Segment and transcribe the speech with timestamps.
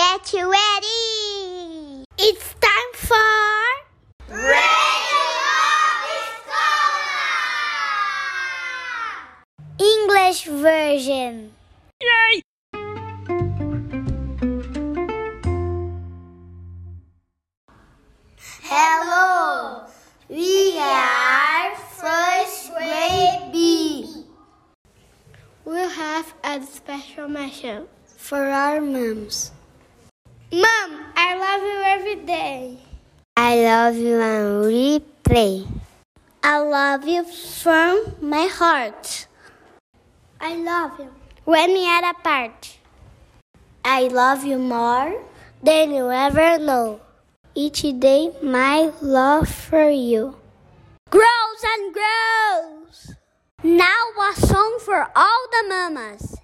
[0.00, 2.04] Get you ready!
[2.16, 3.16] It's time for
[9.78, 11.52] English version.
[12.00, 12.40] Yay!
[18.62, 19.84] Hello,
[20.30, 24.24] we are first grade B.
[25.66, 27.84] We'll have a special message
[28.16, 29.52] for our moms.
[30.52, 32.76] Mom, I love you every day.
[33.36, 35.64] I love you when we play.
[36.42, 39.28] I love you from my heart.
[40.40, 41.10] I love you
[41.44, 42.78] when we are apart.
[43.84, 45.22] I love you more
[45.62, 47.00] than you ever know.
[47.54, 50.34] Each day, my love for you
[51.10, 53.14] grows and grows.
[53.62, 56.36] Now, a song for all the mamas.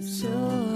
[0.00, 0.75] So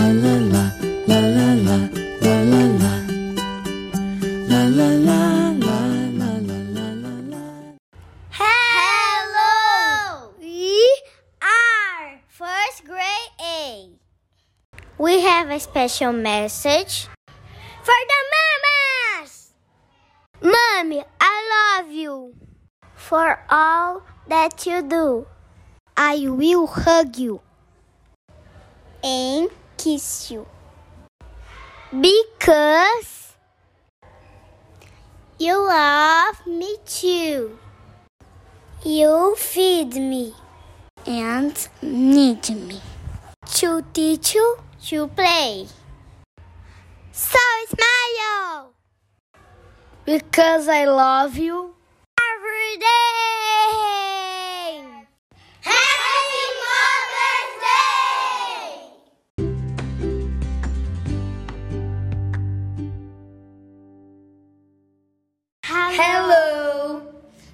[15.81, 17.07] special message
[17.81, 19.49] for the mamas!
[20.39, 22.35] Mommy, I love you
[22.93, 25.25] for all that you do.
[25.97, 27.41] I will hug you
[29.03, 30.45] and kiss you
[31.89, 33.33] because
[35.39, 37.57] you love me too.
[38.85, 40.35] You feed me
[41.07, 42.81] and need me
[43.57, 45.67] to teach you to play.
[47.11, 48.73] So smile
[50.05, 51.75] because I love you
[52.17, 52.89] every day.
[55.61, 58.77] Happy Mother's Day!
[65.63, 67.01] Hello.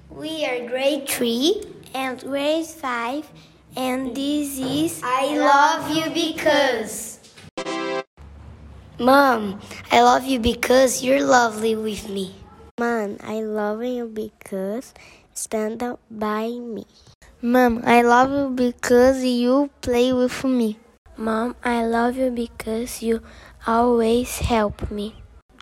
[0.08, 1.62] We are grade 3
[1.94, 3.30] and grade 5
[3.76, 7.17] and this is I love you because
[9.00, 9.60] Mom,
[9.92, 12.34] I love you because you're lovely with me.
[12.80, 14.92] Mom, I love you because
[15.34, 16.84] stand up by me.
[17.40, 20.78] Mom, I love you because you play with me.
[21.16, 23.22] Mom, I love you because you
[23.68, 25.14] always help me.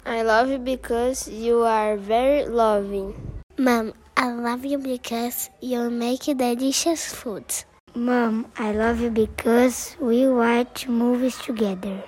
[0.07, 3.13] I love you because you are very loving.
[3.59, 7.45] Mom, I love you because you make delicious food.
[7.95, 12.03] Mom, I love you because we watch movies together.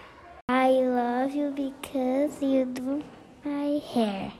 [0.50, 3.04] I love you because you do
[3.44, 4.32] my hair.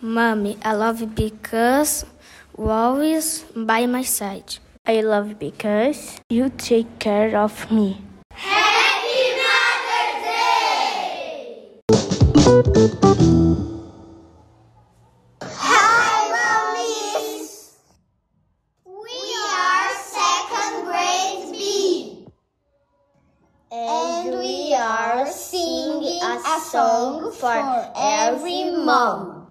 [0.00, 2.06] Mommy, I love you because
[2.56, 4.56] you always by my side.
[4.86, 8.00] I love you because you take care of me.
[24.38, 29.41] We are singing a song for every mom.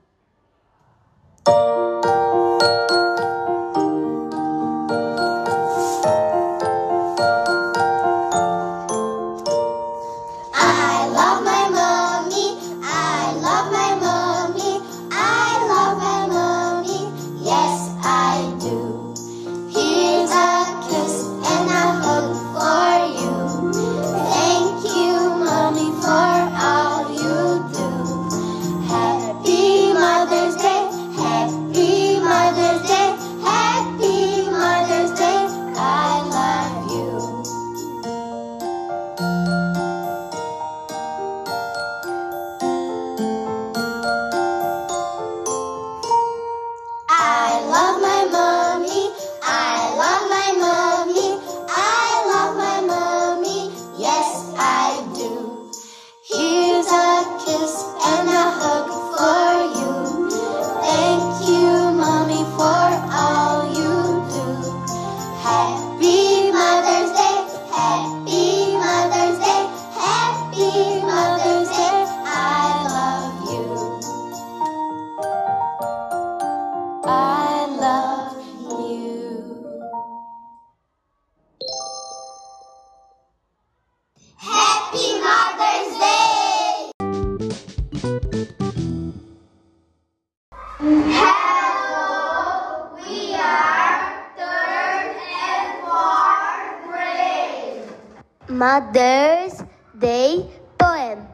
[98.62, 99.58] Mother's
[99.98, 100.46] Day
[100.78, 101.25] poem.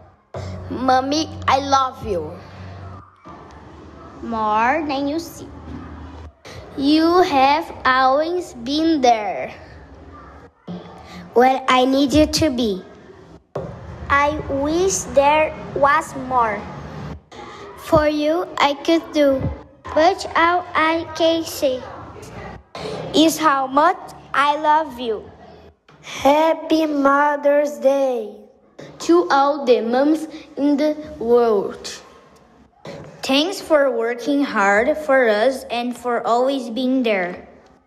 [0.72, 2.32] Mommy, I love you.
[4.24, 5.50] More than you see.
[6.78, 9.52] You have always been there
[11.34, 12.82] Where I need you to be.
[14.08, 16.64] I wish there was more
[17.76, 19.44] for you I could do,
[19.84, 21.84] but all I can say
[23.14, 24.00] is how much
[24.34, 25.28] I love you.
[26.08, 28.34] Happy Mother's Day
[29.00, 30.26] to all the moms
[30.56, 32.00] in the world.
[33.22, 37.46] Thanks for working hard for us and for always being there.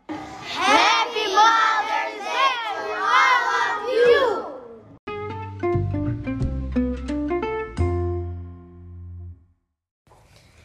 [0.08, 4.44] Happy Mother's Day to all of you.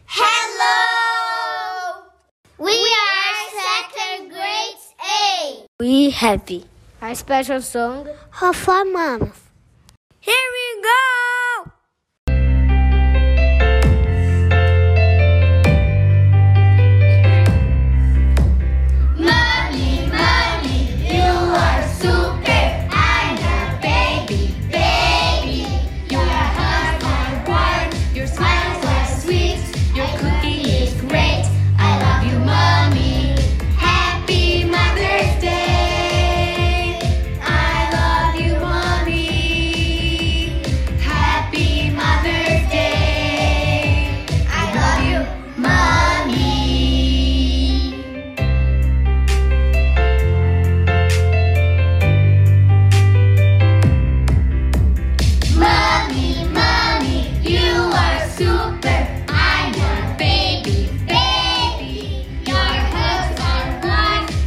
[0.07, 0.75] Hello.
[2.59, 5.65] We are second grade A.
[5.79, 6.65] We happy.
[7.07, 9.44] A special song for moms.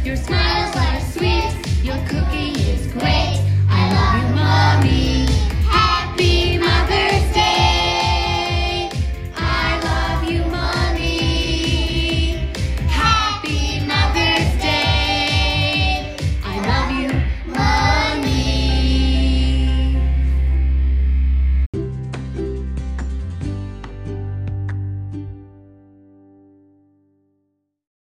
[0.09, 0.48] your smile.